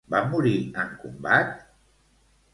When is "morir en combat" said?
0.29-1.53